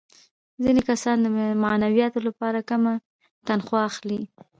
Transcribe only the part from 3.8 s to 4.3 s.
اخلي